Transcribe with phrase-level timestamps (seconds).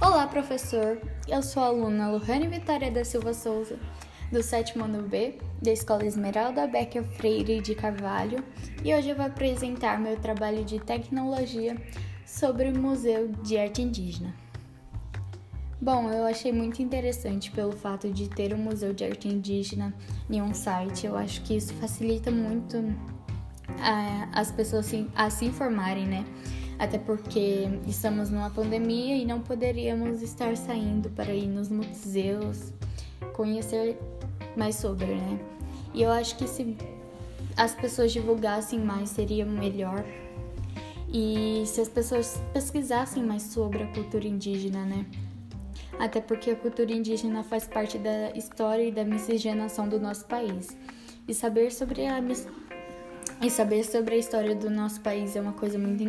[0.00, 1.02] Olá, professor.
[1.26, 3.76] Eu sou a aluna Lohane Vitória da Silva Souza,
[4.30, 8.44] do sétimo ano B, da Escola Esmeralda Becker Freire de Carvalho,
[8.84, 11.76] e hoje eu vou apresentar meu trabalho de tecnologia
[12.24, 14.32] sobre o Museu de Arte Indígena.
[15.80, 19.92] Bom, eu achei muito interessante pelo fato de ter um museu de arte indígena
[20.30, 21.06] em um site.
[21.06, 22.76] Eu acho que isso facilita muito
[23.80, 26.24] a, as pessoas a se informarem, né?
[26.78, 32.72] Até porque estamos numa pandemia e não poderíamos estar saindo para ir nos museus,
[33.32, 33.98] conhecer
[34.56, 35.40] mais sobre, né?
[35.92, 36.76] E eu acho que se
[37.56, 40.04] as pessoas divulgassem mais seria melhor.
[41.12, 45.06] E se as pessoas pesquisassem mais sobre a cultura indígena, né?
[45.98, 50.76] Até porque a cultura indígena faz parte da história e da miscigenação do nosso país.
[51.26, 52.20] E saber sobre a
[53.40, 56.02] e saber sobre a história do nosso país é uma coisa muito,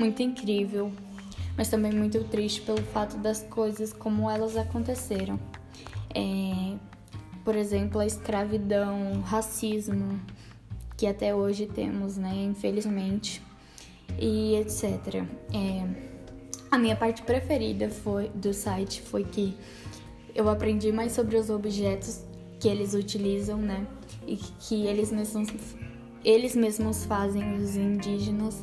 [0.00, 0.90] muito incrível,
[1.56, 5.38] mas também muito triste pelo fato das coisas como elas aconteceram.
[6.14, 6.76] É,
[7.44, 10.18] por exemplo, a escravidão, o racismo,
[10.96, 13.42] que até hoje temos, né, infelizmente,
[14.18, 15.22] e etc.
[15.52, 15.86] É,
[16.70, 19.54] a minha parte preferida foi, do site foi que
[20.34, 22.24] eu aprendi mais sobre os objetos
[22.58, 23.86] que eles utilizam, né,
[24.26, 25.48] e que eles mesmos
[26.22, 28.62] eles mesmos fazem, os indígenas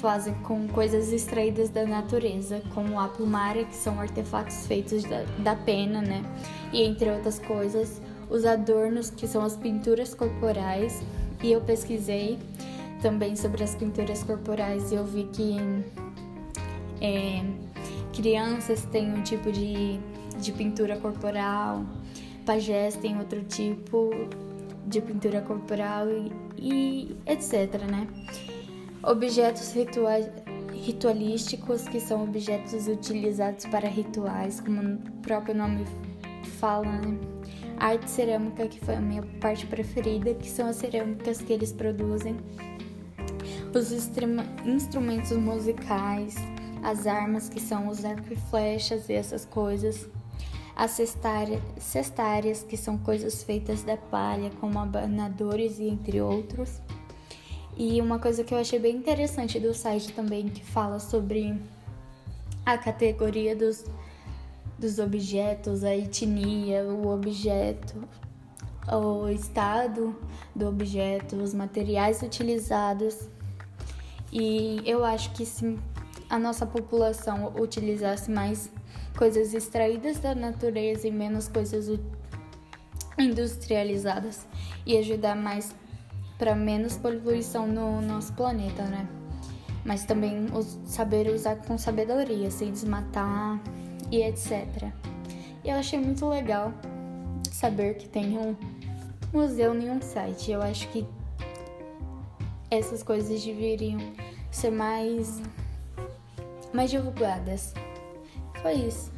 [0.00, 5.54] fazem com coisas extraídas da natureza, como a plumária, que são artefatos feitos da, da
[5.54, 6.24] pena, né?
[6.72, 11.02] E entre outras coisas, os adornos, que são as pinturas corporais.
[11.42, 12.38] E eu pesquisei
[13.00, 15.56] também sobre as pinturas corporais e eu vi que
[17.00, 17.42] é,
[18.14, 19.98] crianças têm um tipo de,
[20.38, 21.84] de pintura corporal,
[22.44, 24.10] pajés têm outro tipo,
[24.86, 28.06] de pintura corporal e, e etc, né?
[29.02, 29.72] Objetos
[30.72, 35.84] ritualísticos, que são objetos utilizados para rituais, como o próprio nome
[36.58, 37.18] fala, né?
[37.78, 42.36] Arte cerâmica, que foi a minha parte preferida, que são as cerâmicas que eles produzem.
[43.74, 46.34] Os instrumentos musicais,
[46.82, 50.08] as armas, que são os arcos e flechas e essas coisas
[50.76, 50.92] as
[51.78, 56.80] cestárias, que são coisas feitas da palha, como abanadores e entre outros.
[57.76, 61.58] E uma coisa que eu achei bem interessante do site também, que fala sobre
[62.64, 63.84] a categoria dos,
[64.78, 68.06] dos objetos, a etnia, o objeto,
[68.86, 70.14] o estado
[70.54, 73.28] do objeto, os materiais utilizados.
[74.32, 75.78] E eu acho que se
[76.28, 78.70] a nossa população utilizasse mais
[79.16, 81.98] coisas extraídas da natureza e menos coisas
[83.18, 84.46] industrializadas
[84.86, 85.74] e ajudar mais
[86.40, 89.06] para menos poluição no nosso planeta, né?
[89.84, 90.48] Mas também
[90.86, 93.60] saber usar com sabedoria, sem desmatar
[94.10, 94.90] e etc.
[95.62, 96.72] E eu achei muito legal
[97.52, 98.56] saber que tem um
[99.30, 100.50] museu em um site.
[100.50, 101.06] Eu acho que
[102.70, 103.98] essas coisas deveriam
[104.50, 105.42] ser mais
[106.72, 107.74] mais divulgadas.
[108.62, 109.12] Foi isso.